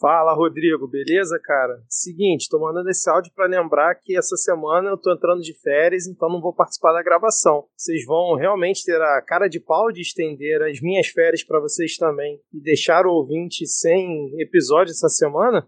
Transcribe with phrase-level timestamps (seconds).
[0.00, 1.82] Fala, Rodrigo, beleza, cara?
[1.88, 6.06] Seguinte, tô mandando esse áudio para lembrar que essa semana eu tô entrando de férias,
[6.06, 7.64] então não vou participar da gravação.
[7.76, 11.96] Vocês vão realmente ter a cara de pau de estender as minhas férias para vocês
[11.96, 15.66] também e deixar o ouvinte sem episódio essa semana?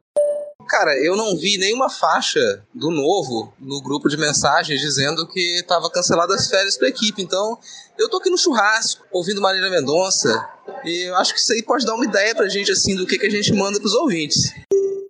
[0.69, 5.89] Cara, eu não vi nenhuma faixa do novo no grupo de mensagens dizendo que tava
[5.91, 7.23] cancelada as férias pra equipe.
[7.23, 7.59] Então,
[7.99, 10.49] eu tô aqui no churrasco, ouvindo Marília Mendonça,
[10.85, 13.19] e eu acho que isso aí pode dar uma ideia pra gente, assim, do que,
[13.19, 14.53] que a gente manda pros ouvintes.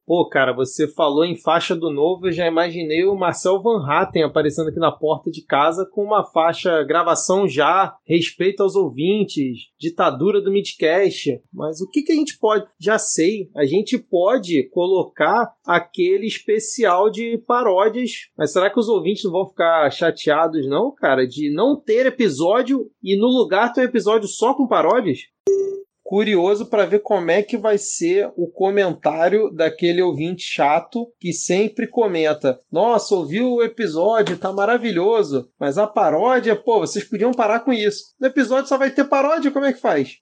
[0.06, 4.22] Pô, cara, você falou em faixa do novo, eu já imaginei o Marcel Van Hatten
[4.22, 10.40] aparecendo aqui na porta de casa com uma faixa gravação já, respeito aos ouvintes, ditadura
[10.40, 11.42] do Midcast.
[11.52, 12.68] Mas o que, que a gente pode?
[12.78, 18.12] Já sei, a gente pode colocar aquele especial de paródias.
[18.38, 22.88] Mas será que os ouvintes não vão ficar chateados, não, cara, de não ter episódio
[23.02, 25.18] e no lugar ter um episódio só com paródias?
[26.06, 31.88] Curioso para ver como é que vai ser o comentário daquele ouvinte chato que sempre
[31.88, 37.72] comenta: Nossa, ouviu o episódio, tá maravilhoso, mas a paródia, pô, vocês podiam parar com
[37.72, 38.14] isso.
[38.20, 40.18] No episódio só vai ter paródia, como é que faz?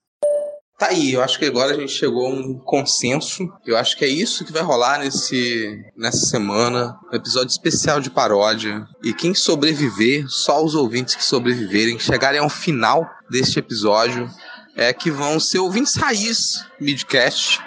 [0.77, 3.48] Tá aí, eu acho que agora a gente chegou a um consenso.
[3.64, 6.98] Eu acho que é isso que vai rolar nesse, nessa semana.
[7.12, 8.84] Um episódio especial de paródia.
[9.03, 14.28] E quem sobreviver, só os ouvintes que sobreviverem, chegarem ao final deste episódio,
[14.77, 17.61] é que vão ser ouvintes raiz midcast.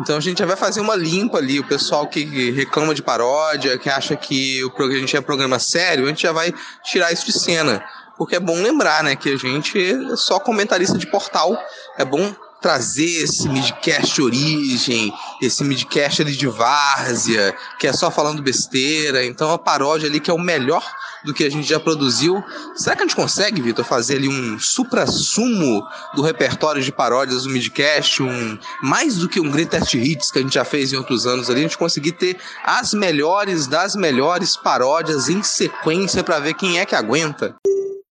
[0.00, 1.60] Então a gente já vai fazer uma limpa ali.
[1.60, 6.04] O pessoal que reclama de paródia, que acha que o a gente é programa sério,
[6.04, 7.84] a gente já vai tirar isso de cena.
[8.16, 11.56] Porque é bom lembrar, né, que a gente é só comentarista de portal.
[11.98, 18.42] É bom trazer esse midcast origem, esse midcast ali de várzea, que é só falando
[18.42, 19.24] besteira.
[19.24, 20.84] Então a paródia ali que é o melhor
[21.24, 22.42] do que a gente já produziu.
[22.74, 27.50] Será que a gente consegue, Vitor, fazer ali um supra-sumo do repertório de paródias do
[27.50, 31.26] Midcast, um, mais do que um Greatest Hits que a gente já fez em outros
[31.26, 36.54] anos ali, a gente conseguir ter as melhores das melhores paródias em sequência para ver
[36.54, 37.54] quem é que aguenta?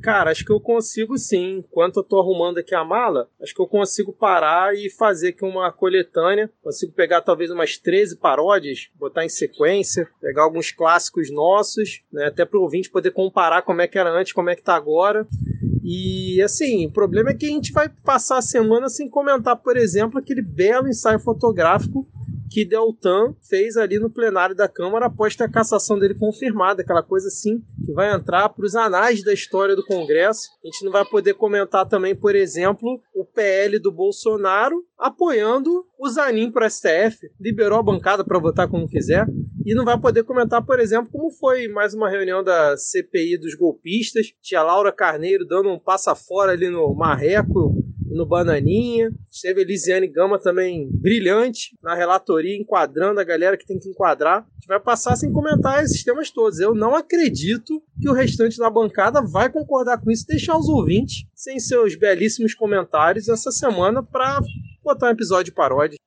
[0.01, 1.57] Cara, acho que eu consigo sim.
[1.57, 5.43] Enquanto eu tô arrumando aqui a mala, acho que eu consigo parar e fazer aqui
[5.43, 6.49] uma coletânea.
[6.63, 12.27] Consigo pegar talvez umas 13 paródias, botar em sequência, pegar alguns clássicos nossos, né?
[12.27, 15.27] Até pro ouvinte poder comparar como é que era antes, como é que tá agora.
[15.83, 19.75] E assim, o problema é que a gente vai passar a semana sem comentar, por
[19.75, 22.07] exemplo, aquele belo ensaio fotográfico
[22.49, 27.03] que Deltan fez ali no plenário da Câmara após ter a cassação dele confirmada, aquela
[27.03, 30.49] coisa assim que vai entrar para os anais da história do Congresso.
[30.63, 36.09] A gente não vai poder comentar também, por exemplo, o PL do Bolsonaro apoiando o
[36.09, 39.25] Zanin para o STF, liberou a bancada para votar como quiser,
[39.65, 43.55] e não vai poder comentar, por exemplo, como foi mais uma reunião da CPI dos
[43.55, 47.73] golpistas, tinha Laura Carneiro dando um passa fora ali no Marreco,
[48.09, 49.11] no Bananinha.
[49.41, 54.39] Teve Elisiane Gama também brilhante na relatoria, enquadrando a galera que tem que enquadrar.
[54.39, 56.59] A gente vai passar sem comentar esses temas todos.
[56.59, 61.25] Eu não acredito que o restante da bancada vai concordar com isso deixar os ouvintes
[61.33, 64.39] sem seus belíssimos comentários essa semana para
[64.83, 65.97] botar um episódio de paródia.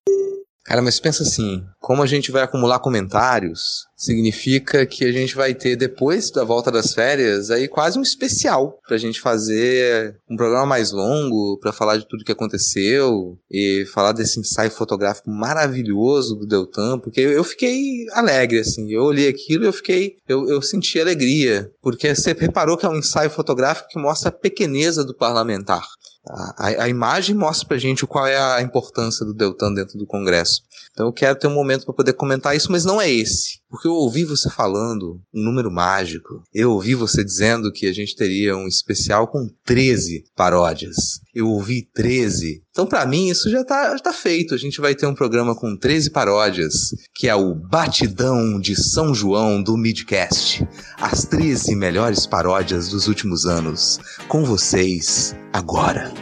[0.65, 5.55] Cara, mas pensa assim, como a gente vai acumular comentários, significa que a gente vai
[5.55, 10.65] ter depois da volta das férias aí quase um especial pra gente fazer um programa
[10.65, 16.47] mais longo para falar de tudo que aconteceu e falar desse ensaio fotográfico maravilhoso do
[16.47, 21.01] Deltan, porque eu fiquei alegre assim, eu olhei aquilo e eu fiquei, eu, eu senti
[21.01, 25.85] alegria, porque você reparou que é um ensaio fotográfico que mostra a pequeneza do parlamentar.
[26.25, 30.63] A, a, imagem mostra pra gente qual é a importância do Deltan dentro do Congresso.
[30.93, 33.62] Então eu quero ter um momento para poder comentar isso, mas não é esse.
[33.73, 36.45] Porque eu ouvi você falando um número mágico.
[36.53, 41.23] Eu ouvi você dizendo que a gente teria um especial com 13 paródias.
[41.35, 42.63] Eu ouvi 13.
[42.71, 44.55] Então, para mim, isso já tá, já tá feito.
[44.55, 49.15] A gente vai ter um programa com 13 paródias, que é o Batidão de São
[49.15, 50.69] João do Midcast.
[50.99, 53.99] As 13 melhores paródias dos últimos anos.
[54.29, 56.13] Com vocês, agora.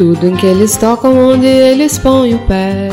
[0.00, 2.88] Tudo em que eles tocam, onde eles põem o pé.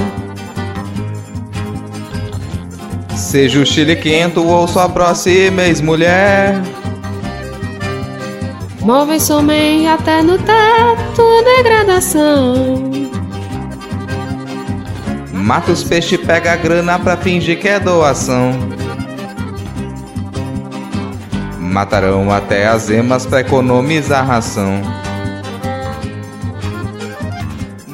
[3.16, 6.62] Seja o chile quento ou sua próxima ex-mulher.
[8.82, 12.92] Móveis somem até no teto, degradação.
[15.32, 18.52] Mata os peixes, pega a grana pra fingir que é doação.
[21.58, 25.07] Matarão até as emas pra economizar ração.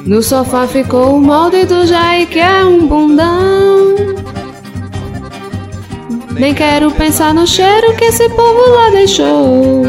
[0.06, 3.94] No sofá ficou o molde do Jair que é um bundão.
[6.32, 9.82] Nem quero pensar no cheiro que esse povo lá deixou.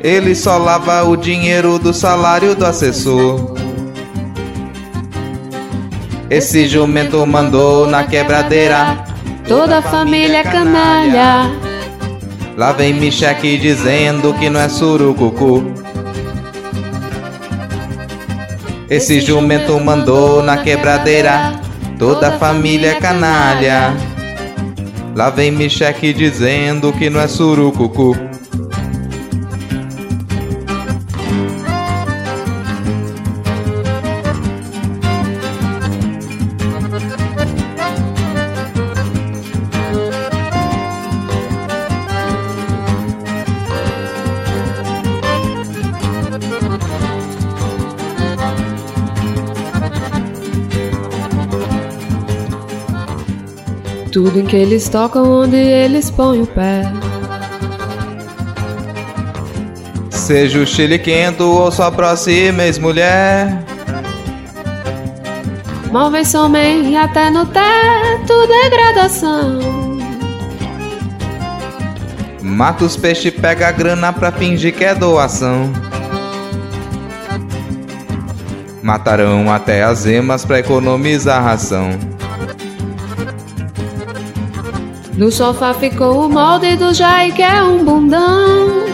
[0.00, 3.54] Ele só lava o dinheiro do salário do assessor.
[6.28, 9.04] Esse jumento mandou na quebradeira.
[9.46, 11.50] Toda a família é canalha.
[12.56, 15.79] Lá vem Micheque dizendo que não é surucucu.
[18.90, 21.60] Esse jumento mandou na quebradeira.
[21.96, 23.94] Toda a família canalha.
[25.14, 28.29] Lá vem Micheque dizendo que não é surucucu.
[54.12, 56.82] Tudo em que eles tocam, onde eles põem o pé.
[60.10, 63.64] Seja o chiliquento ou sua próxima ex-mulher.
[65.92, 69.60] Móveis somem e até no teto degradação.
[72.42, 75.72] Mata os peixes, pega a grana pra fingir que é doação.
[78.82, 82.09] Matarão até as emas pra economizar ração.
[85.20, 88.86] No sofá ficou o molde do Jair que é um bundão.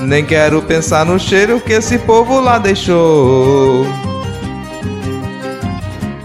[0.00, 3.84] Nem quero pensar no cheiro que esse povo lá deixou.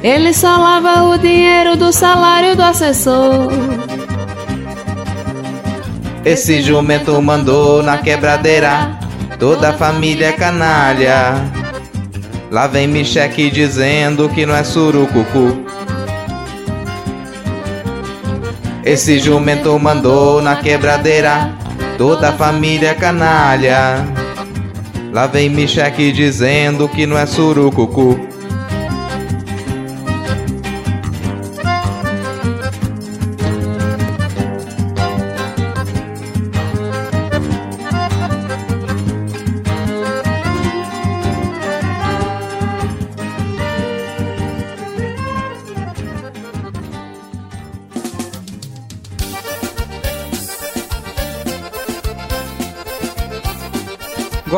[0.01, 3.49] Ele só lava o dinheiro do salário do assessor.
[6.23, 8.97] Esse jumento mandou na quebradeira.
[9.37, 11.33] Toda a família canalha.
[12.49, 15.68] Lá vem Micheque dizendo que não é surucucu.
[18.83, 21.53] Esse jumento mandou na quebradeira.
[21.97, 24.05] Toda a família canalha.
[25.11, 28.28] Lá vem Micheque dizendo que não é surucucu.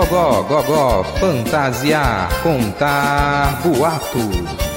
[0.02, 4.72] Gogó, gogó, fantasiar, contar boatos.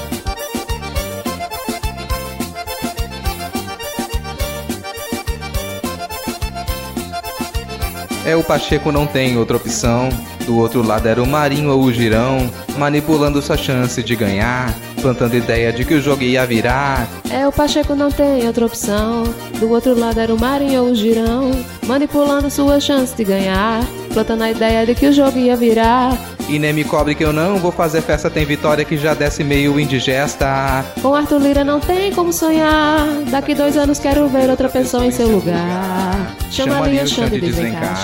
[8.26, 10.10] É o Pacheco não tem outra opção.
[10.44, 15.34] Do outro lado era o Marinho ou o Girão, manipulando sua chance de ganhar, plantando
[15.34, 17.08] ideia de que o jogo ia virar.
[17.30, 19.24] É, o Pacheco não tem outra opção.
[19.58, 21.50] Do outro lado era o Marinho ou o Girão,
[21.86, 23.82] manipulando sua chance de ganhar,
[24.14, 26.16] plantando a ideia de que o jogo ia virar.
[26.48, 29.42] E nem me cobre que eu não vou fazer festa, tem vitória que já desce
[29.42, 30.84] meio indigesta.
[31.02, 33.06] Com Arthur Lira não tem como sonhar.
[33.30, 36.36] Daqui dois anos quero ver outra pessoa em seu lugar.
[36.50, 38.00] Chama ali o Xande de desencar.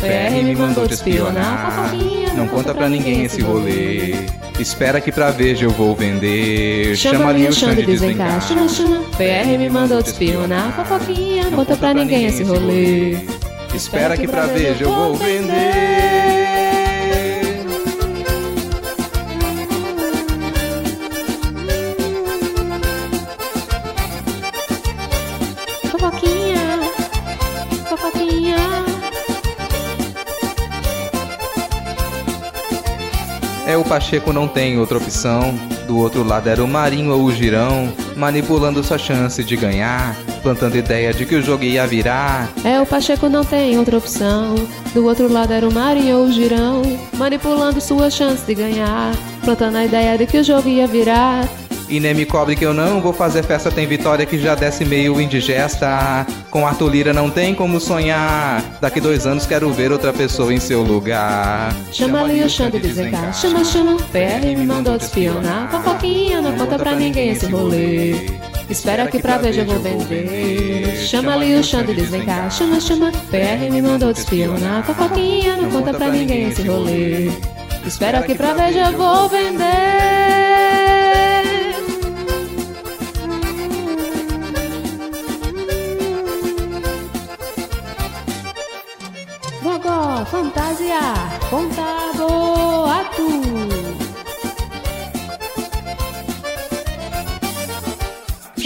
[0.00, 1.92] PR me mandou te espionar.
[2.34, 4.14] Não conta pra ninguém esse rolê.
[4.58, 6.96] Espera que pra veja eu vou vender.
[6.96, 8.40] Chama ali o Xande de desencar.
[9.16, 10.72] PR me mandou te espionar.
[10.74, 13.18] Fofoquinha, não conta pra ninguém esse rolê.
[13.74, 16.14] Espera que pra veja eu vou vender.
[25.90, 26.80] Fofoquinha,
[27.88, 28.56] fofoquinha.
[33.66, 35.54] É o Pacheco não tem outra opção.
[35.86, 40.76] Do outro lado era o Marinho ou o Girão, manipulando sua chance de ganhar, plantando
[40.76, 42.52] ideia de que o jogo ia virar.
[42.62, 44.54] É, o Pacheco não tem outra opção.
[44.92, 46.82] Do outro lado era o Marinho ou o Girão,
[47.14, 51.48] manipulando sua chance de ganhar, plantando a ideia de que o jogo ia virar.
[51.88, 54.84] E nem me cobre que eu não vou fazer festa, tem vitória que já desce
[54.84, 56.26] meio indigesta.
[56.50, 58.62] Com Arthur Lira não tem como sonhar.
[58.80, 61.74] Daqui dois anos quero ver outra pessoa em seu lugar.
[61.90, 63.34] Chama ali o Xande de desencar.
[63.34, 63.96] Chama, chama.
[64.12, 65.70] PR me mandou te espionar.
[65.70, 68.14] Fofoquinha, não conta pra ninguém esse rolê.
[68.68, 70.96] Espera que pra ver eu vou vender.
[70.96, 72.50] Chama ali o Xande de desencar.
[72.50, 73.12] Chama, chama.
[73.30, 74.84] PR me mandou te espionar.
[74.84, 77.30] Fofoquinha, não conta pra ninguém esse rolê.
[77.86, 79.64] Espera que pra ver eu vou vender.
[89.62, 91.00] Gogó, fantasia,
[91.50, 92.12] contar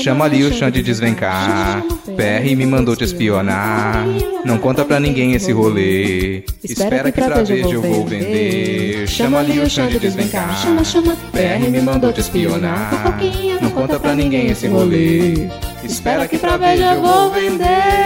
[0.09, 1.83] Chama ali o Xande desvencar.
[2.17, 4.07] PR me mandou te espionar.
[4.43, 6.45] Não conta pra ninguém esse rolê.
[6.65, 9.07] Espera que pra vez eu vou vender.
[9.07, 10.57] Chama ali o Xande desvencar.
[10.63, 11.15] Chama, chama.
[11.31, 13.19] PR me mandou te espionar.
[13.61, 15.47] Não conta pra ninguém esse rolê.
[15.85, 17.98] Espera que pra vez eu vou vender.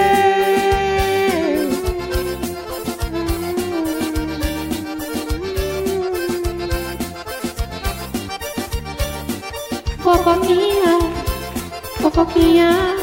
[12.13, 13.02] Fofoquinha.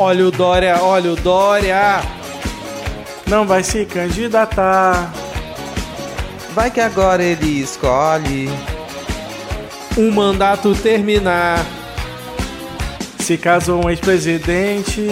[0.00, 2.00] Olha o Dória, olha o Dória.
[3.26, 5.12] Não vai se candidatar.
[6.54, 8.48] Vai que agora ele escolhe.
[9.96, 11.66] Um mandato terminar.
[13.18, 15.08] Se casou um ex-presidente.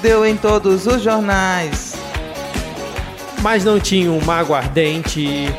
[0.00, 1.96] Deu em todos os jornais.
[3.42, 5.52] Mas não tinha uma aguardente.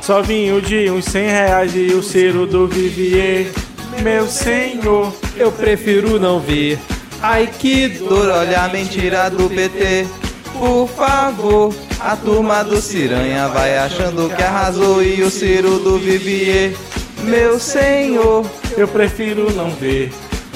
[0.00, 3.50] Só vinho de uns 100 reais e o cero do Vivier.
[4.04, 6.78] Meu senhor, Eu prefiro não ver.
[7.22, 8.28] Ai que dor.
[8.28, 10.06] Olha a mentira do PT.
[10.58, 16.72] Por favor, a turma do Ciranha vai achando que arrasou e o Ciro do Vivier.
[17.22, 18.44] Meu senhor,
[18.76, 20.12] eu prefiro não ver.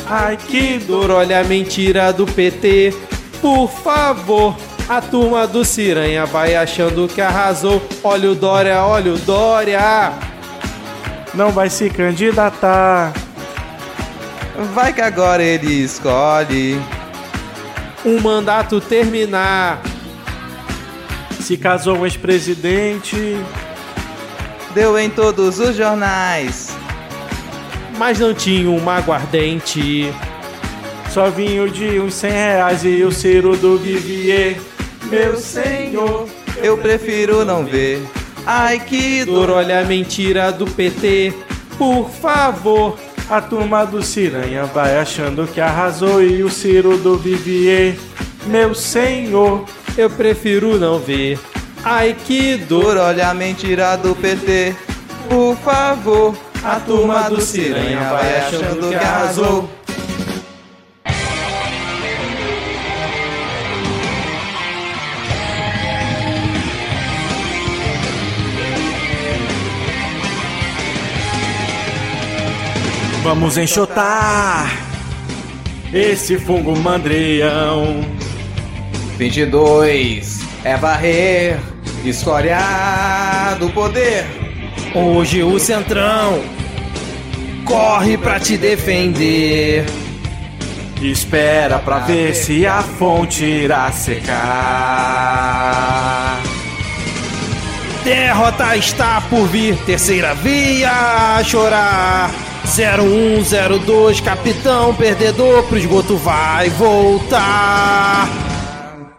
[0.08, 2.94] Ai que Dor, olha a mentira do PT.
[3.40, 4.56] Por favor,
[4.88, 7.82] a turma do Ciranha vai achando que arrasou.
[8.04, 10.12] Olha o Dória, olha o Dória.
[11.34, 13.12] não vai se candidatar.
[14.72, 16.80] Vai que agora ele escolhe.
[18.04, 19.82] Um mandato terminar.
[21.40, 23.36] Se casou um ex-presidente.
[24.74, 26.76] Deu em todos os jornais.
[27.98, 30.12] Mas não tinha uma aguardente.
[31.10, 34.58] Só vinho de uns 100 reais e o cero do Vivier.
[35.04, 36.28] Meu senhor,
[36.62, 38.02] Eu prefiro não ver.
[38.46, 41.34] Ai que dor, olha a mentira do PT.
[41.76, 47.96] Por favor, a turma do Ciranha vai achando que arrasou e o cero do Vivier.
[48.46, 49.64] Meu senhor,
[49.98, 51.38] eu prefiro não ver.
[51.84, 54.74] Ai que dor, olha a mentira do PT.
[55.28, 59.75] Por favor, a turma do Ciranha vai achando que arrasou.
[73.26, 74.70] Vamos enxotar
[75.92, 78.00] esse fungo mandrião.
[79.18, 81.58] 22 é varrer,
[82.04, 82.56] história
[83.58, 84.24] do poder.
[84.94, 86.40] Hoje o Centrão
[87.64, 89.84] corre pra te defender.
[91.02, 94.36] Espera pra ver se a fonte irá secar.
[98.04, 102.45] Derrota está por vir, terceira via a chorar.
[102.66, 108.28] 0102, capitão perdedor pro esgoto vai voltar.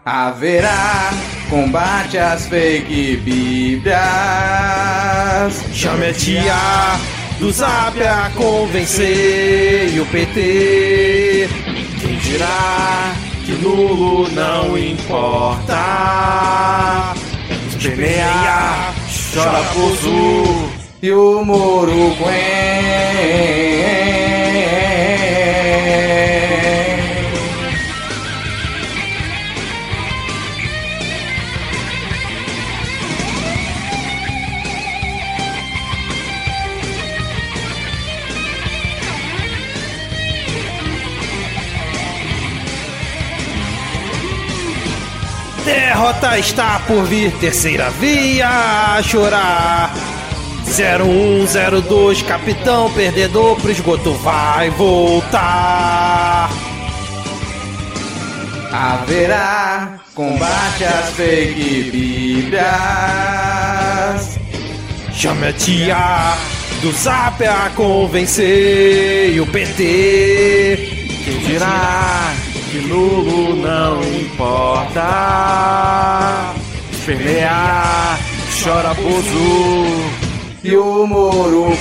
[0.04, 1.10] Haverá
[1.48, 3.98] combate às fake bíblias.
[5.72, 6.54] Chame a tia
[7.38, 11.48] do Zap a convencer e o PT.
[12.00, 13.14] Quem dirá
[13.44, 15.74] que nulo não importa?
[17.82, 18.92] Peneia,
[19.32, 20.68] chora poço.
[21.00, 22.16] E o Moro
[46.08, 50.07] Derrota está por vir, terceira via a chorar.
[50.68, 56.50] 0102, capitão perdedor pro esgoto vai voltar.
[58.70, 62.68] Haverá combate às fake bíblias.
[65.12, 66.36] Chame a tia
[66.82, 70.96] do Zap a convencer e o PT.
[71.46, 72.34] dirá
[72.70, 75.02] que nulo não importa.
[76.92, 78.20] Espernear,
[78.62, 80.17] chora bozo
[80.70, 81.72] e o moro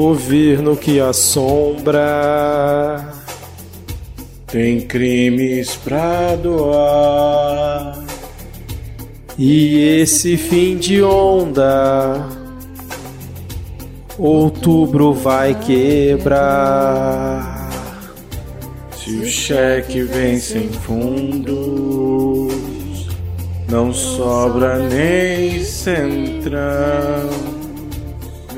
[0.00, 3.04] Governo que assombra
[4.46, 7.98] tem crimes pra doar.
[9.36, 12.28] E esse fim de onda,
[14.16, 17.68] outubro vai quebrar.
[18.96, 21.56] Se o cheque vem sem fundos,
[23.68, 27.47] não sobra nem centrão.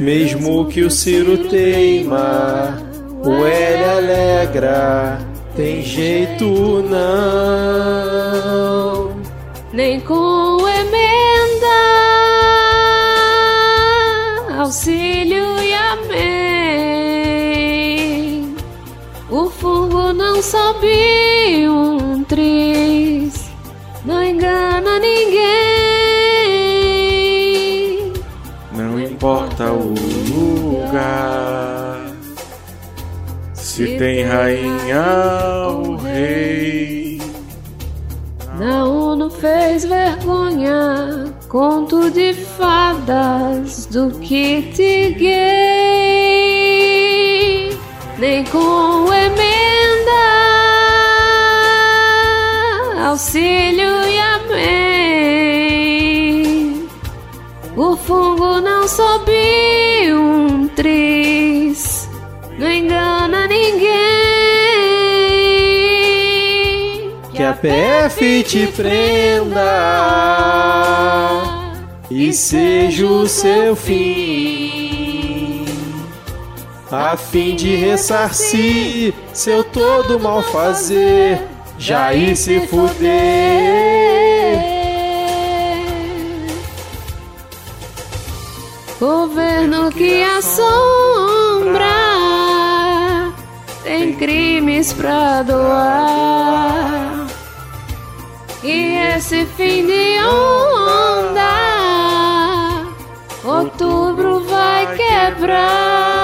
[0.01, 2.83] Mesmo que o Ciro teima,
[3.23, 5.19] o L alegra,
[5.55, 8.01] tem jeito não.
[9.75, 10.40] Nem com
[33.81, 35.07] Se tem rainha
[35.69, 37.19] ou rei.
[38.59, 44.77] Na ONU fez vergonha, conto de fadas do kit
[45.19, 45.31] gay.
[48.19, 50.21] Nem com emenda,
[53.09, 55.31] auxílio e amém.
[57.75, 61.20] O fungo não sobe um triz,
[67.61, 69.61] PF te prenda
[72.11, 75.67] e seja o seu fim,
[76.91, 81.39] a fim de ressarcir seu todo mal fazer,
[81.79, 82.99] já ir se fuder.
[88.99, 91.85] Governo que assombra,
[93.85, 97.00] tem crimes pra doar.
[98.63, 101.51] E esse fim de onda,
[103.43, 106.21] outubro vai quebrar.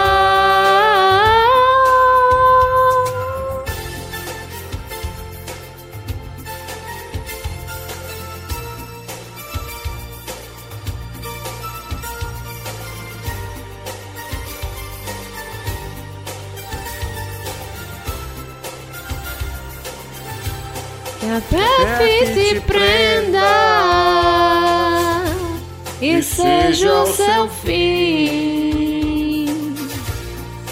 [21.19, 23.41] Que a PF te prenda
[26.03, 29.47] e seja o seu fim,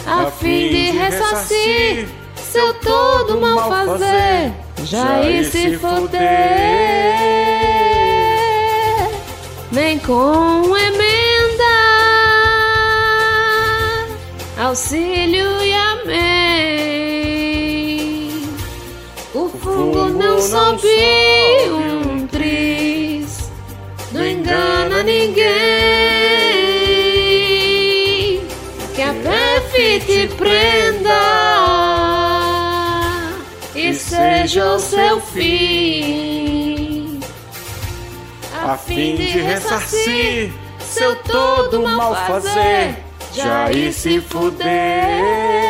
[0.07, 4.53] a fim de ressarcir seu todo mal fazer,
[4.85, 6.21] já ir se fuder,
[9.73, 11.65] nem com emenda,
[14.59, 16.74] auxílio e amém.
[20.49, 23.51] Sobe um triz,
[24.13, 25.45] não engana ninguém.
[28.95, 31.21] Que a PF te prenda
[33.75, 37.19] e seja o seu fim,
[38.65, 43.03] a fim de ressarcir seu todo mal fazer,
[43.33, 45.64] já ir se fuder.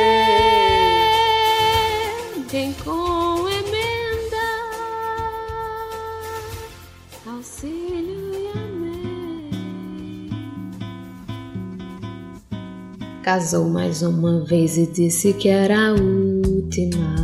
[13.25, 17.17] Casou mais uma vez e disse que era a última.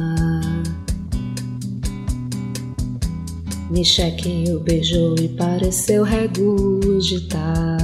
[3.70, 7.76] Me chequinho beijou e pareceu regurgitar.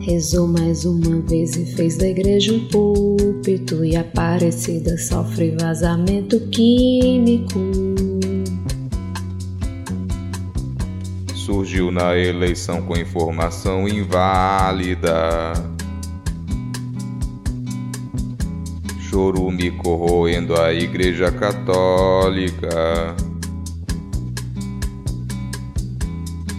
[0.00, 3.84] Rezou mais uma vez e fez da igreja um púlpito.
[3.84, 7.60] E Aparecida sofre vazamento químico.
[11.72, 15.54] Surgiu na eleição com informação inválida.
[19.08, 23.16] chorume corroendo a Igreja Católica.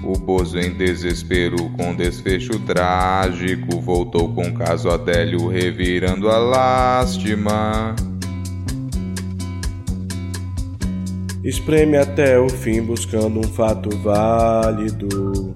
[0.03, 7.95] O Bozo em desespero com desfecho trágico voltou com caso Adélio revirando a lástima.
[11.43, 15.53] Espreme até o fim buscando um fato válido.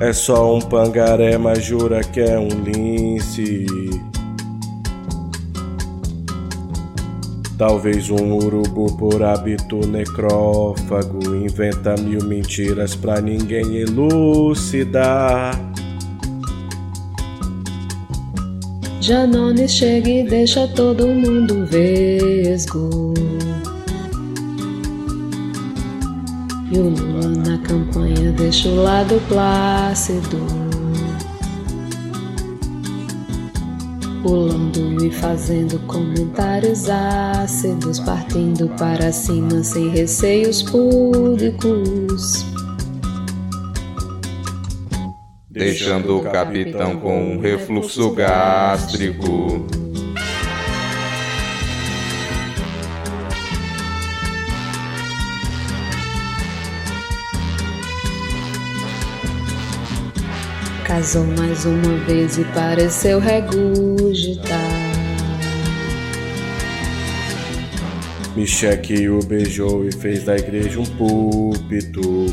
[0.00, 3.64] É só um pangaré, mas jura que é um lince.
[7.56, 15.71] Talvez um urubu por hábito necrófago inventa mil mentiras pra ninguém elucidar.
[19.02, 23.12] Janones chega e deixa todo mundo vesgo.
[26.70, 30.38] E o Lula na campanha deixa o lado plácido.
[34.22, 42.51] Pulando e fazendo comentários ácidos, partindo para cima sem receios públicos.
[45.62, 49.64] Deixando o capitão com um refluxo gástrico.
[60.84, 64.58] Casou mais uma vez e pareceu regurgitar.
[68.34, 72.26] Micheque o beijou e fez da igreja um púlpito.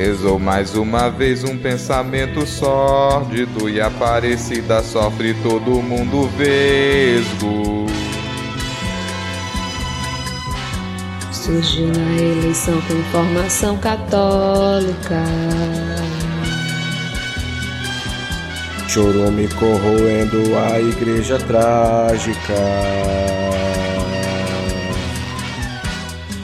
[0.00, 7.84] Rezou mais uma vez um pensamento sórdido e Aparecida sofre todo mundo vesgo.
[11.30, 15.22] Surgiu na eleição com formação católica.
[18.88, 22.54] Chorume corroendo a igreja trágica.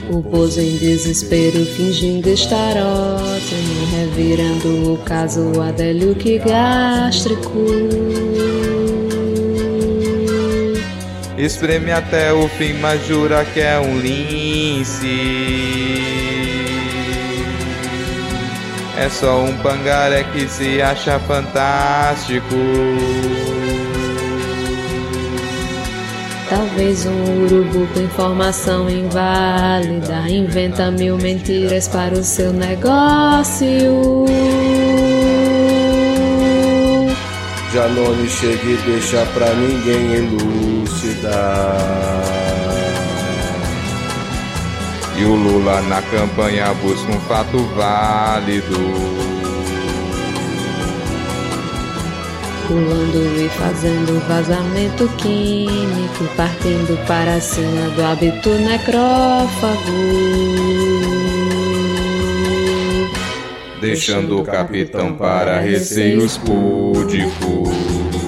[0.09, 7.67] O Bozo em desespero fingindo estar ótimo, revirando o caso Adélio que gástrico.
[11.37, 15.07] Espreme até o fim, mas jura que é um lince.
[18.97, 22.57] É só um pangaré que se acha fantástico.
[26.49, 33.67] Talvez um urubu com informação inválida inventa mil mentiras para o seu negócio.
[37.73, 41.77] Janone chega e deixa pra ninguém elucidar.
[45.19, 49.46] E o Lula na campanha busca um fato válido.
[52.67, 59.77] Pulando e fazendo vazamento químico, partindo para cima do hábito necrófago.
[63.81, 68.26] Deixando o capitão para receios púdicos.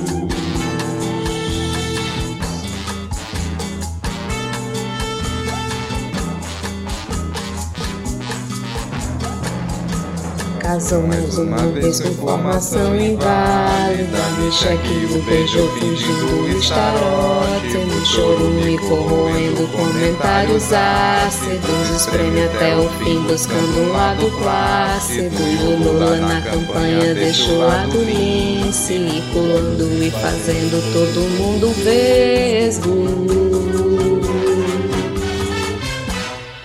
[10.79, 19.69] Casou mais uma vez com formação inválida Micheque o beijou fingindo estar ótimo Chorume corroendo
[19.73, 27.51] comentários ácidos Espreme até o fim buscando um lado plácido O Lula na campanha deixa
[27.51, 33.49] o lado lince E pulando e fazendo todo mundo vesgo.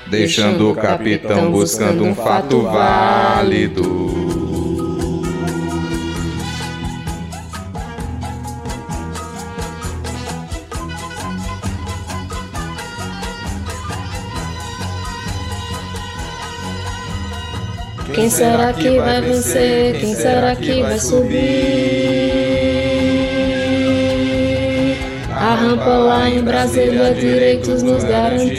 [0.05, 4.02] Deixando o capitão buscando um fato válido.
[18.23, 19.99] Quem será que vai vencer?
[19.99, 21.41] Quem será que vai subir?
[25.29, 28.53] A rampa lá em Brasília, direitos nos garantir.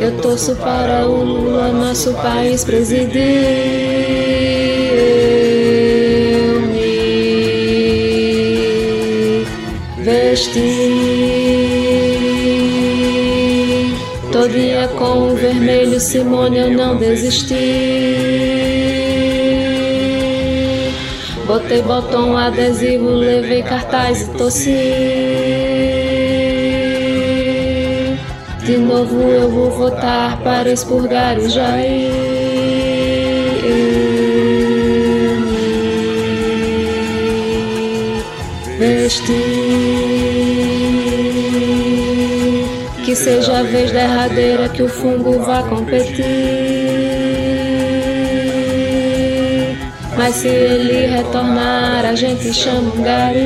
[0.00, 3.10] Eu torço para o Lula, nosso país presidir.
[9.98, 11.35] Vesti.
[14.98, 17.54] Com o vermelho, Simone, eu não desisti.
[21.46, 24.70] Botei botão adesivo, levei cartaz e tossi.
[28.64, 32.10] De novo eu vou votar para expurgar o Jair.
[38.78, 40.05] Vestir
[43.16, 46.24] Seja a vez derradeira que o fungo vá competir.
[50.16, 53.40] Mas se ele retornar, a gente chama um gari.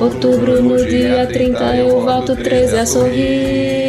[0.00, 3.82] Outubro no dia 30 eu volto 13 a sorrir.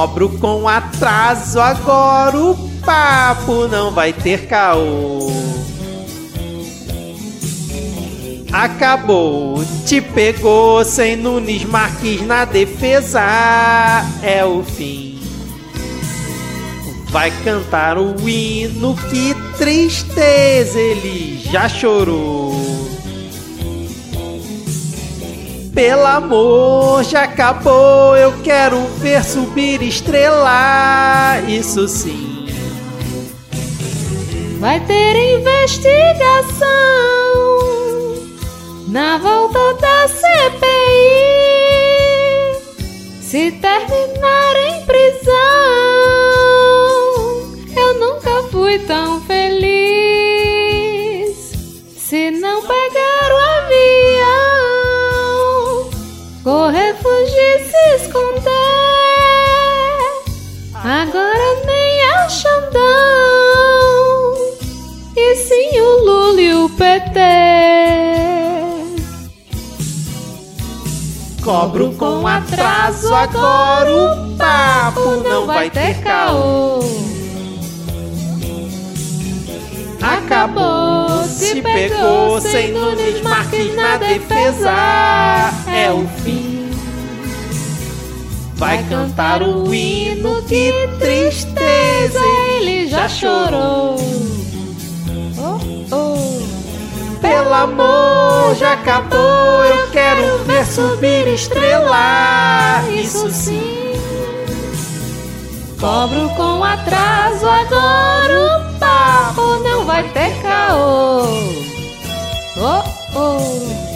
[0.00, 5.30] Cobro com atraso, agora o papo não vai ter caô.
[8.50, 13.20] Acabou, te pegou sem Nunes Marques na defesa.
[14.22, 15.20] É o fim.
[17.10, 22.49] Vai cantar o hino, que tristeza, ele já chorou.
[25.80, 28.14] Pelo amor, já acabou.
[28.14, 31.40] Eu quero ver subir estrela.
[31.48, 32.46] Isso sim.
[34.58, 36.68] Vai ter investigação
[38.88, 40.60] na volta da CPI.
[43.22, 45.32] Se terminar em prisão,
[47.74, 49.29] eu nunca fui tão feliz.
[71.50, 76.78] Cobro com atraso, agora o papo não vai ter caô.
[80.00, 85.50] Acabou, se pegou sem Nunes Marques na defesa.
[85.66, 86.70] É o fim.
[88.54, 92.20] Vai cantar o hino, que tristeza,
[92.54, 93.96] ele já chorou.
[95.36, 96.49] Oh, oh.
[97.20, 99.64] Pelo amor, já acabou.
[99.64, 102.82] Eu quero ver subir estrela.
[102.90, 103.80] Isso sim.
[105.80, 111.22] Cobro com atraso, agora o papo não vai ter caô.
[112.58, 112.82] Oh,
[113.16, 113.90] oh.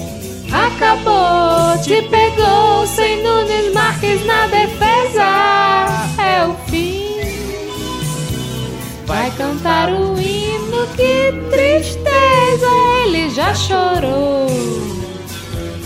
[0.50, 6.13] Acabou, te pegou sem Nunes Marques na defesa.
[9.06, 12.66] Vai cantar o hino, que tristeza,
[13.04, 14.46] ele já chorou.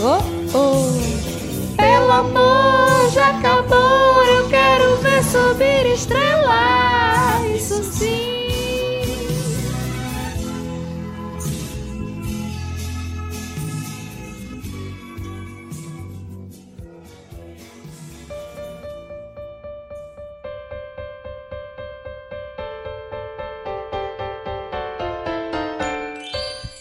[0.01, 1.77] Oh, oh.
[1.77, 7.45] Pelo amor, já acabou, eu quero ver subir estrela.
[7.55, 8.38] Isso sim.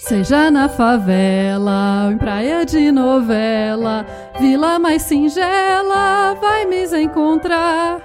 [0.07, 4.05] Seja na favela ou em praia de novela,
[4.39, 7.99] vila mais singela, vai me encontrar.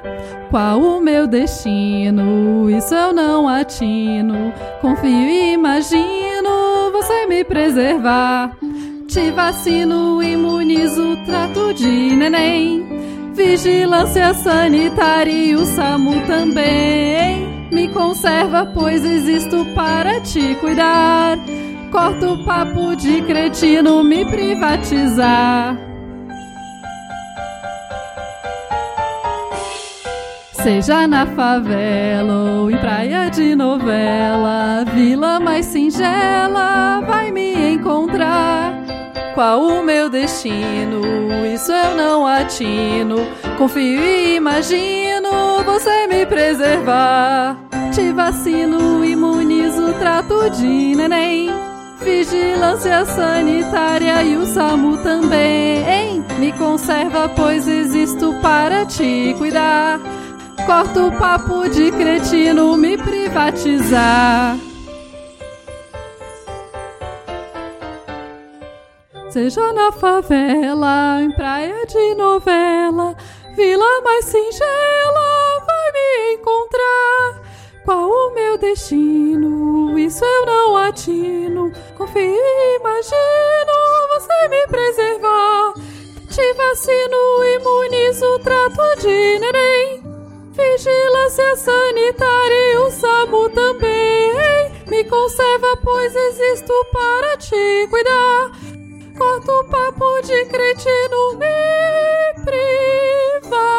[0.51, 2.69] Qual o meu destino?
[2.69, 4.53] Isso eu não atino.
[4.81, 8.51] Confio e imagino você me preservar.
[9.07, 12.85] Te vacino, imunizo, trato de neném.
[13.33, 17.47] Vigilância sanitária e o SAMU também.
[17.71, 21.39] Me conserva, pois existo para te cuidar.
[21.93, 25.77] Corto o papo de cretino me privatizar.
[30.53, 38.73] Seja na favela ou em praia de novela, vila mais singela, vai me encontrar.
[39.35, 41.03] Qual o meu destino?
[41.53, 43.17] Isso eu não atino.
[43.59, 47.59] Confio e imagino você me preservar.
[47.93, 51.72] Te vacino, imunizo, trato de neném.
[52.05, 56.23] Vigilância sanitária e o SAMU também.
[56.39, 60.01] Me conserva, pois existo para te cuidar.
[60.67, 64.57] Corto o papo de cretino, me privatizar.
[69.31, 73.17] Seja na favela, em praia de novela,
[73.57, 77.52] vila mais singela, vai me encontrar.
[77.85, 79.99] Qual o meu destino?
[79.99, 81.73] Isso eu não atino.
[81.97, 83.73] Confio e imagino
[84.13, 85.75] você me preservar.
[86.31, 90.01] Te vacino, imunizo, trato de neném.
[90.53, 94.71] Vigilância sanitária e o SAMU também.
[94.87, 98.53] Me conserva, pois existo para te cuidar.
[99.19, 103.73] Corta o papo de cretino, me privatizar.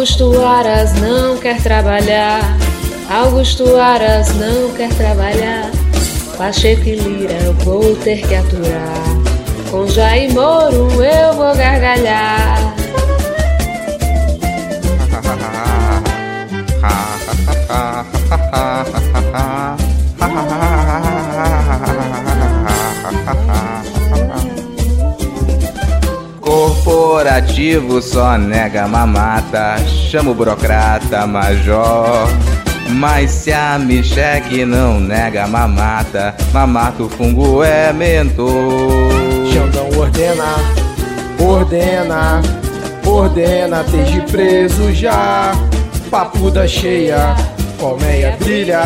[0.00, 2.40] Augusto Aras não quer trabalhar.
[3.10, 5.70] Augusto Aras não quer trabalhar.
[6.38, 9.04] Pacheco e Lira eu vou ter que aturar.
[9.70, 12.74] Com Jair Moro eu vou gargalhar.
[26.60, 32.28] Corporativo só nega mamata, chama o burocrata major.
[32.90, 38.52] Mas se a Micheque não nega mamata, mamata o fungo é mentor.
[39.50, 40.54] Xandão ordena,
[41.40, 42.42] ordena,
[43.06, 45.52] ordena, esteja preso já.
[46.10, 47.36] Papuda cheia,
[47.78, 48.82] colmeia brilha,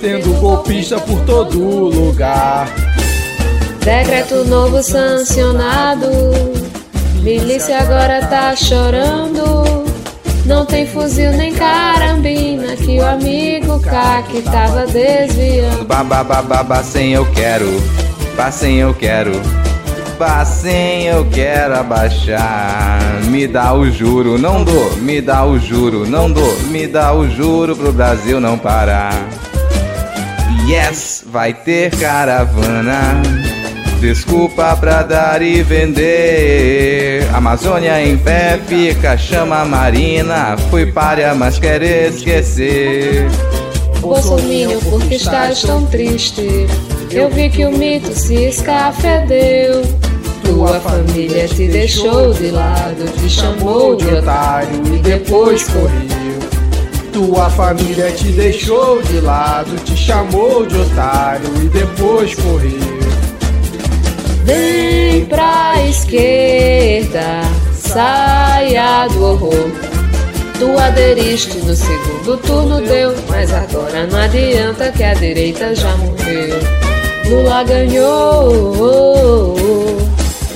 [0.00, 2.68] tendo golpista por todo lugar.
[3.80, 6.57] Decreto novo sancionado.
[7.20, 9.84] Milícia agora tá chorando.
[10.46, 15.84] Não tem fuzil nem carambina que o amigo CAC tava desviando.
[15.84, 17.66] Babá, sem eu quero,
[18.50, 19.32] sem eu quero,
[20.46, 22.98] sem eu quero abaixar.
[23.24, 27.28] Me dá o juro, não dou, me dá o juro, não dou, me dá o
[27.28, 29.12] juro pro Brasil não parar.
[30.66, 33.37] Yes, vai ter caravana.
[34.00, 37.28] Desculpa pra dar e vender.
[37.34, 40.56] Amazônia em pé fica, chama a Marina.
[40.70, 43.26] Fui párea, mas quer esquecer.
[44.00, 46.68] Bolsonaro, por que estás tão triste?
[47.10, 49.82] Eu vi que o mito se escafedeu.
[50.44, 56.38] Tua família te deixou de lado, te chamou de otário e depois correu.
[57.12, 62.97] Tua família te deixou de lado, te chamou de otário e depois correu.
[64.48, 67.42] Vem pra esquerda,
[67.74, 69.70] saia do horror.
[70.58, 76.58] Tu aderiste no segundo turno, deu, mas agora não adianta que a direita já morreu.
[77.26, 79.54] Lula ganhou,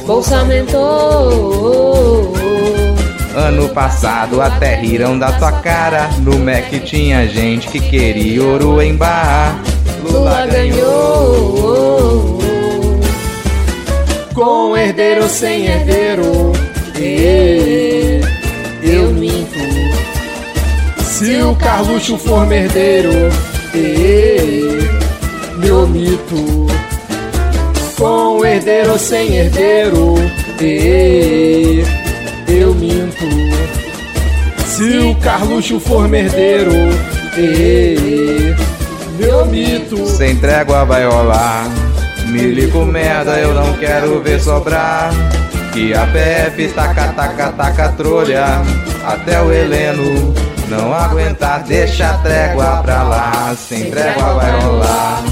[0.06, 2.32] Bolsa aumentou.
[3.36, 6.08] Ano passado até riram da tua cara.
[6.20, 9.54] No MEC tinha gente que queria ouro em barra.
[10.02, 12.41] Lula ganhou.
[14.34, 16.52] Com herdeiro ou sem herdeiro,
[16.98, 18.20] e
[18.82, 19.58] eu minto.
[21.04, 23.10] Se o Carluxo for merdeiro,
[23.74, 24.88] e
[25.58, 26.66] meu mito.
[27.96, 30.14] Com herdeiro ou sem herdeiro,
[30.60, 31.84] e
[32.48, 33.26] eu minto.
[34.66, 36.72] Se o Carluxo for merdeiro,
[37.36, 38.54] e
[39.18, 40.06] meu mito.
[40.06, 41.81] Sem trégua vai rolar.
[42.32, 45.10] Milico merda, eu não quero ver sobrar.
[45.70, 48.46] Que a PF taca, taca, taca trolha.
[49.06, 50.32] Até o Heleno
[50.66, 53.54] não aguentar, deixa a trégua pra lá.
[53.54, 55.22] Sem trégua vai rolar.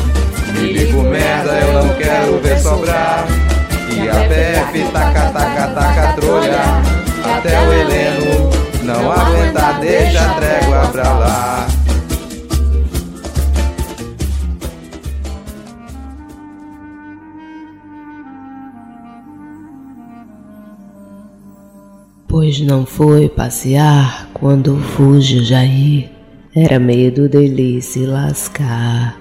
[0.52, 3.24] Milico merda, eu não quero ver sobrar.
[3.88, 6.60] Que a PF taca, taca, taca trolha.
[7.34, 8.50] Até o Heleno
[8.82, 11.69] não aguentar, deixa a trégua pra lá.
[22.30, 26.08] Pois não foi passear quando fuge Jair,
[26.54, 29.16] era medo dele se lascar.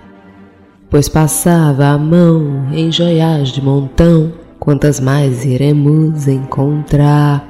[0.91, 4.31] pois passava a mão em joias de montão.
[4.59, 7.47] Quantas mais iremos encontrar?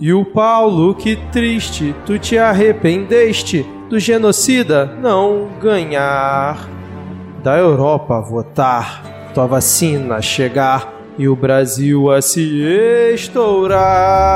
[0.00, 6.66] E o Paulo, que triste, tu te arrependeste do genocida não ganhar.
[7.42, 12.62] Da Europa votar, tua vacina chegar e o Brasil a se
[13.14, 14.34] estourar.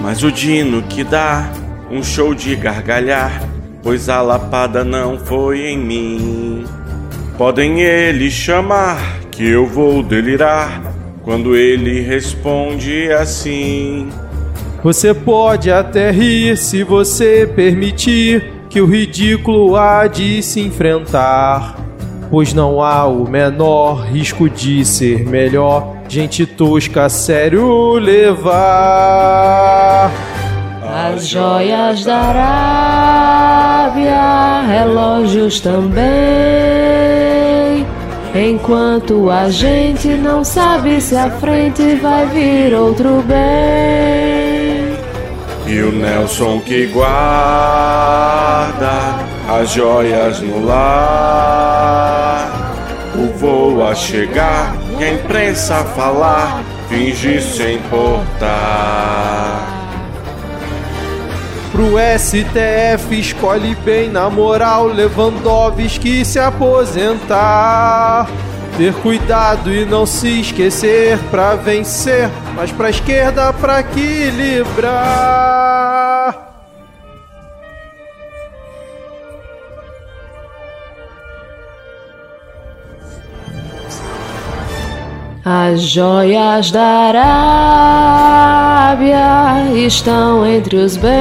[0.00, 1.50] Mas o Dino que dá
[1.90, 3.53] um show de gargalhar,
[3.84, 6.64] pois a lapada não foi em mim.
[7.38, 10.82] Podem ele chamar, que eu vou delirar,
[11.22, 14.08] quando ele responde assim.
[14.82, 21.76] Você pode até rir se você permitir que o ridículo há de se enfrentar,
[22.30, 28.52] pois não há o menor risco de ser melhor gente tosca a sério levar.
[30.82, 32.32] As joias da
[33.84, 36.02] Arábia, relógios também.
[38.34, 44.96] Enquanto a gente não sabe se à frente vai vir outro bem.
[45.66, 47.04] E o Nelson que guarda
[49.50, 52.48] as joias no lar.
[53.14, 59.43] O voo a chegar e a imprensa falar, finge se importar.
[61.74, 68.28] Pro STF escolhe bem na moral Lewandowski se aposentar.
[68.78, 74.84] Ter cuidado e não se esquecer pra vencer, mas pra esquerda pra equilibrar.
[85.46, 87.12] As joias da
[88.88, 91.12] Arábia estão entre os bens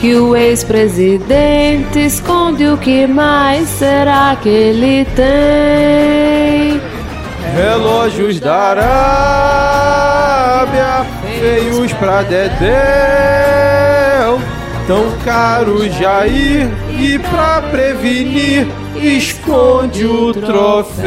[0.00, 2.66] que o ex-presidente esconde.
[2.68, 6.80] O que mais será que ele tem?
[7.54, 8.56] Relógios da
[10.64, 11.04] Arábia,
[11.38, 12.48] feios pra Dedéu,
[14.86, 16.70] tão caros Jair,
[17.00, 18.66] e pra prevenir,
[19.02, 21.00] esconde o troféu.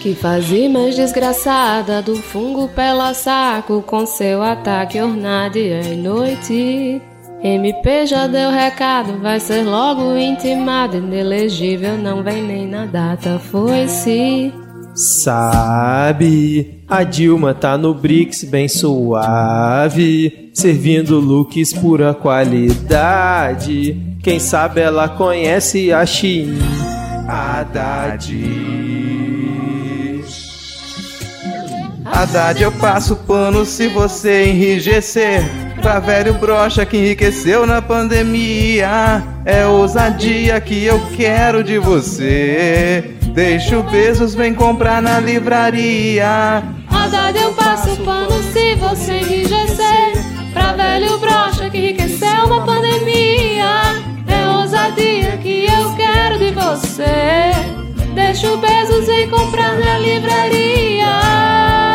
[0.00, 7.02] Que fazia mais desgraçada do fungo pela saco com seu ataque ornar dia e noite.
[7.42, 14.50] MP já deu recado, vai ser logo intimado, inelegível, não vem nem na data, foi-se.
[14.94, 24.00] Sabe, a Dilma tá no BRICS bem suave, servindo looks pura qualidade.
[24.22, 26.58] Quem sabe ela conhece a Shein
[27.28, 28.79] Haddad.
[32.12, 35.42] Haddad, eu passo pano se você enrijecer.
[35.80, 39.22] Pra velho brocha que enriqueceu na pandemia.
[39.44, 43.16] É ousadia que eu quero de você.
[43.32, 46.62] Deixa o Bezos, vem comprar na livraria.
[46.90, 50.12] Haddad, eu passo pano se você enrijecer.
[50.52, 54.02] Pra velho brocha que enriqueceu na pandemia.
[54.26, 57.52] É ousadia que eu quero de você.
[58.14, 61.89] Deixa o Bezos, vem comprar na livraria.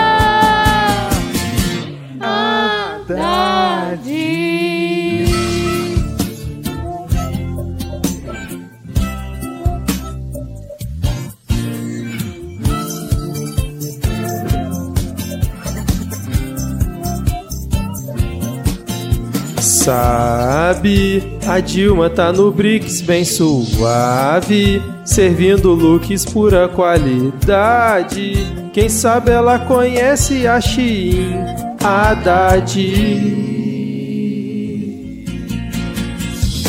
[19.61, 28.33] Sabe, a Dilma tá no BRICS bem suave, servindo looks pura qualidade.
[28.73, 32.81] Quem sabe ela conhece a Shein Haddad.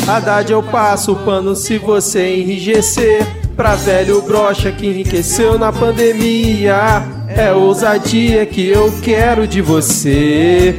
[0.07, 3.25] Haddad, eu passo o pano se você enrijecer.
[3.55, 7.01] Pra velho brocha que enriqueceu na pandemia.
[7.27, 10.75] É ousadia que eu quero de você.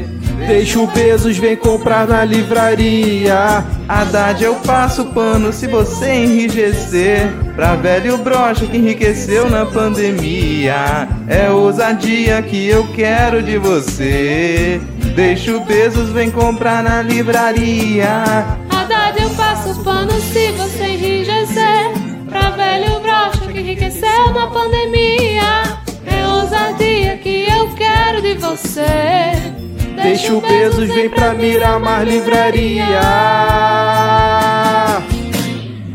[0.48, 3.62] Deixa o Bezos, vem comprar na livraria.
[3.86, 7.30] Haddad eu passo pano se você enrijecer.
[7.54, 11.06] Pra velho brocha que enriqueceu na pandemia.
[11.28, 14.80] É ousadia que eu quero de você.
[15.14, 18.24] Deixa o Bezos, vem comprar na livraria.
[18.70, 21.92] Haddad eu passo pano se você enrijecer.
[22.26, 25.62] Pra velho brocha que enriqueceu na pandemia.
[26.06, 29.57] É ousadia que eu quero de você.
[30.02, 33.00] Deixa o Bezos, vem pra Miramar Livraria.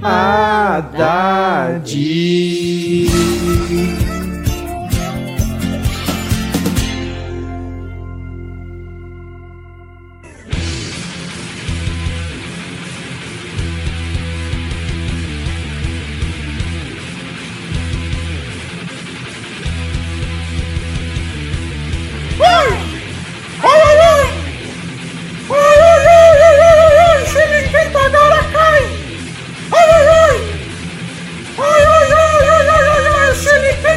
[0.01, 1.93] Haddad.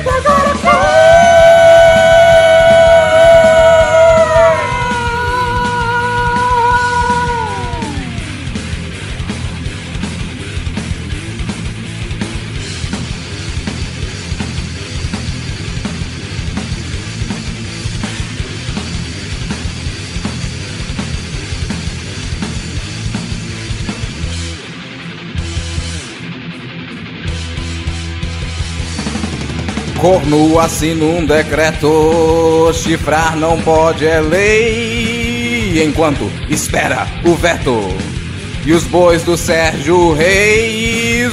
[0.07, 0.46] ¡Carga,
[30.07, 37.89] Corno assina um decreto, chifrar não pode é lei, enquanto espera o veto.
[38.65, 41.33] E os bois do Sérgio Reis.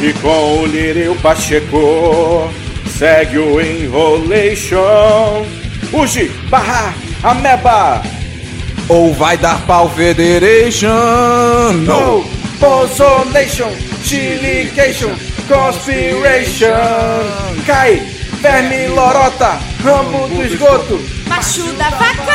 [0.00, 2.48] E com o Lírio Pacheco
[2.86, 5.53] segue o Enrolation.
[5.94, 6.92] Uji, barra,
[7.22, 8.02] ameba.
[8.88, 10.90] Ou vai dar pau Federation?
[11.86, 12.24] No,
[12.58, 13.70] Pozonation,
[14.02, 15.14] Chilication,
[15.46, 16.68] Conspiration.
[17.64, 18.02] Cai,
[18.40, 21.00] verme, lorota, ramo do esgoto.
[21.28, 22.34] Macho da vaca!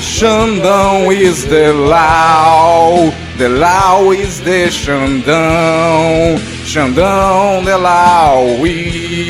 [0.00, 9.27] Xandão is the law, the law is the Xandão, Xandão the law is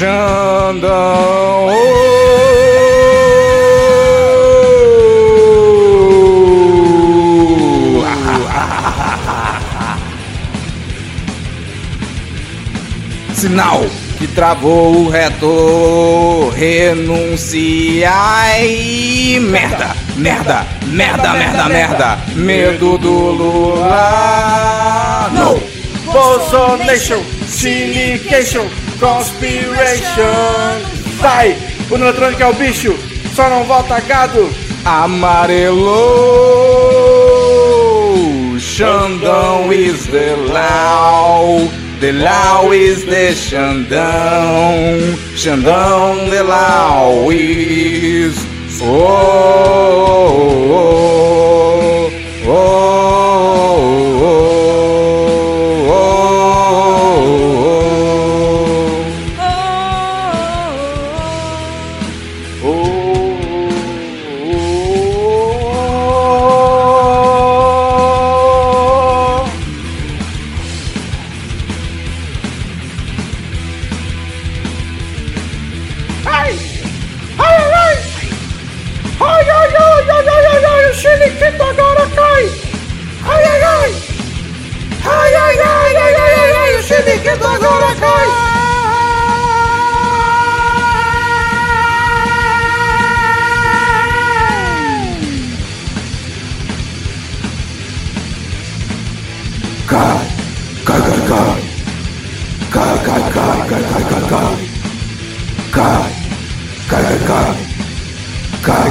[0.00, 0.08] Xandão.
[13.34, 13.84] Sinal
[14.18, 18.08] que travou o reto, renunciai.
[19.38, 22.18] Merda, merda, merda, merda, merda.
[22.34, 25.30] Medo do Lula.
[25.34, 25.60] No.
[26.10, 28.66] Bolsonation, Silication,
[29.00, 30.78] Conspiration.
[31.20, 31.56] Sai,
[31.90, 32.94] o eletrônico é o bicho,
[33.34, 34.48] só não volta gado.
[34.84, 35.80] Amarelo.
[38.58, 41.68] Xandão is the law.
[42.00, 43.98] The law is the Xandão.
[45.34, 48.36] Xandão, the law is.
[48.82, 48.96] Oh,
[50.10, 50.80] oh,
[52.48, 54.09] oh, oh,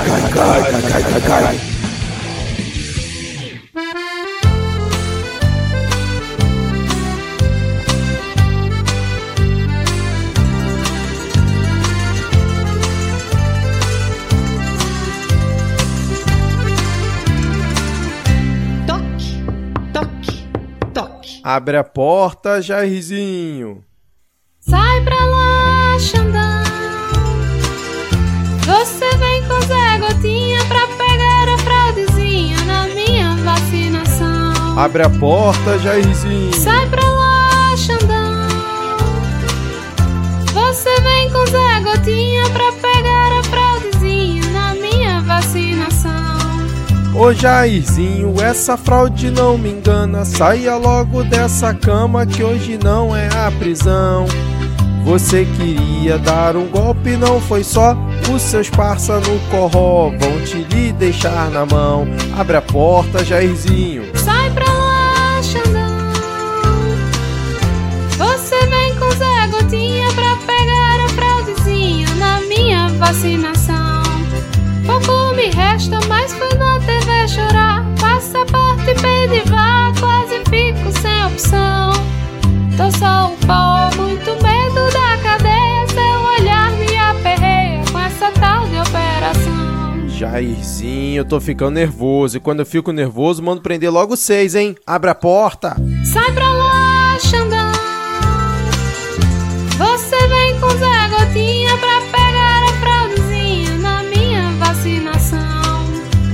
[0.10, 1.60] Cai, cai, cai, cai, cai, cai.
[18.88, 19.44] Toque,
[19.94, 21.40] toque, toque.
[21.44, 23.84] Abre a porta, Jairzinho.
[24.60, 26.29] Sai pra lá, Xandão.
[34.80, 36.54] Abre a porta, Jairzinho.
[36.54, 38.48] Sai pra lá, Xandão.
[40.54, 46.14] Você vem com Zé Gotinha pra pegar a fraudezinha na minha vacinação.
[47.14, 50.24] Ô Jairzinho, essa fraude não me engana.
[50.24, 54.28] Saia logo dessa cama que hoje não é a prisão.
[55.04, 57.98] Você queria dar um golpe, não foi só.
[58.34, 62.08] Os seus parça no corró vão te lhe deixar na mão.
[62.38, 63.99] Abre a porta, Jairzinho.
[73.10, 74.04] Vacinação.
[74.86, 77.84] Pouco me resta, mas foi na TV chorar.
[78.00, 78.94] Passaporte
[79.50, 81.92] vá, quase fico sem opção.
[82.78, 85.88] Tô só um pó, muito medo da cadeia.
[85.88, 90.08] Seu olhar me aperreia com essa tal de operação.
[90.08, 92.38] Jairzinho, eu tô ficando nervoso.
[92.38, 94.76] E quando eu fico nervoso, mando prender logo seis, hein?
[94.86, 95.76] Abre a porta.
[96.04, 96.69] Sai pra lá,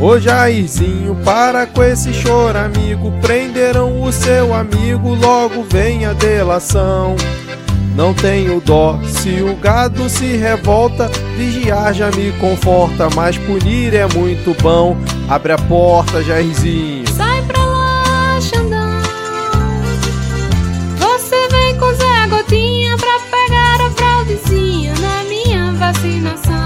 [0.06, 3.12] Ô Jairzinho, para com esse choro, amigo.
[3.22, 7.16] Prenderam o seu amigo, logo vem a delação.
[7.95, 14.06] Não tenho dó, se o gado se revolta, vigiar já me conforta, mas punir é
[14.14, 14.95] muito bom.
[15.28, 17.08] Abre a porta, Jairzinho.
[17.08, 19.01] Sai pra lá, Xandão.
[20.99, 26.64] Você vem com Zé Gotinha pra pegar a fraudezinha na minha vacinação.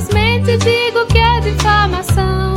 [0.00, 2.54] Desmente, digo que é difamação.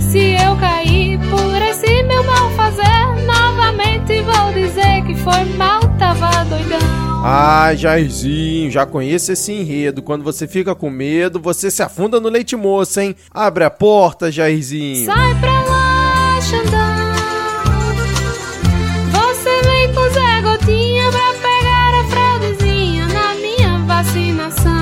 [0.00, 6.44] Se eu cair por esse meu mal fazer, novamente vou dizer que foi mal, tava
[6.44, 6.78] doidão.
[7.24, 10.02] Ah, Jairzinho, já conheço esse enredo.
[10.02, 13.14] Quando você fica com medo, você se afunda no leite moço, hein?
[13.30, 15.06] Abre a porta, Jairzinho.
[15.06, 16.81] Sai pra lá, Xandão.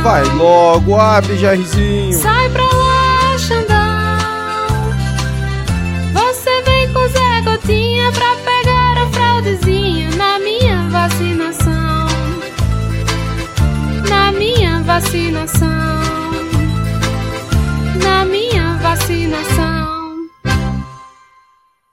[0.03, 2.15] Vai logo, abre, Jairzinho.
[2.15, 3.77] Sai pra lá, Xandão.
[6.15, 12.07] Você vem com Zé Gotinha pra pegar o fraudezinho na minha vacinação.
[14.09, 15.69] Na minha vacinação.
[18.03, 19.50] Na minha vacinação.